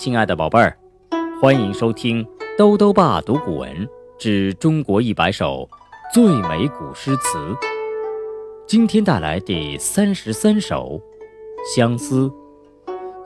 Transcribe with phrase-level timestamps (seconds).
[0.00, 0.74] 亲爱的宝贝儿，
[1.42, 3.86] 欢迎收听兜兜爸读古文
[4.18, 5.68] 之中国一百首
[6.10, 7.38] 最美古诗词。
[8.66, 10.98] 今天带来第三十三首
[11.76, 12.32] 《相思》，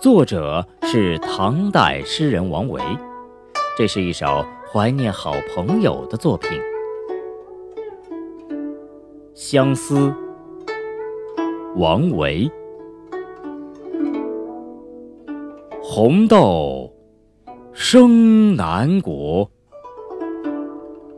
[0.01, 2.82] 作者是唐代诗人王维。
[3.79, 6.50] 这是一首怀念好朋友的作品，
[9.32, 10.09] 《相思》。
[11.77, 12.50] 王维。
[15.87, 16.91] 红豆
[17.75, 19.48] 生南国，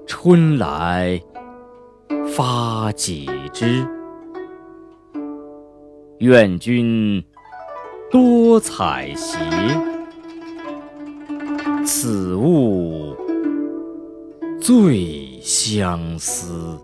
[0.08, 1.22] 春来
[2.34, 3.86] 发几枝。
[6.18, 7.24] 愿君
[8.10, 9.38] 多采撷，
[11.84, 13.14] 此物
[14.60, 16.76] 最相思。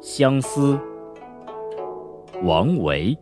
[0.00, 0.80] 相思，
[2.42, 3.14] 王维。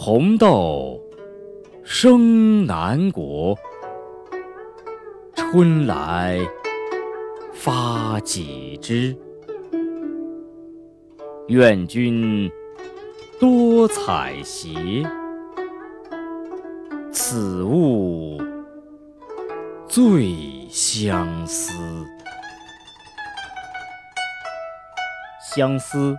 [0.00, 1.02] 红豆
[1.82, 3.58] 生南国，
[5.34, 6.38] 春来
[7.52, 9.18] 发几枝。
[11.48, 12.48] 愿君
[13.40, 15.04] 多采撷，
[17.10, 18.40] 此物
[19.88, 20.32] 最
[20.70, 21.74] 相思。
[25.52, 26.16] 相思，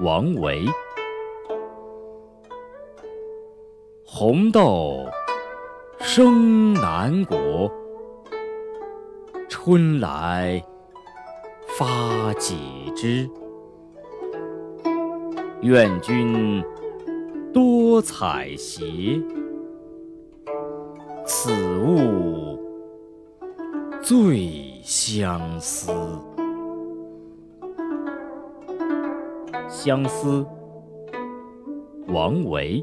[0.00, 0.66] 王维。
[4.10, 5.06] 红豆
[6.00, 7.70] 生南国，
[9.50, 10.64] 春来
[11.76, 12.56] 发几
[12.96, 13.28] 枝。
[15.60, 16.64] 愿君
[17.52, 19.22] 多采撷，
[21.26, 22.58] 此物
[24.02, 25.92] 最相思。
[29.68, 30.46] 相思，
[32.06, 32.82] 王维。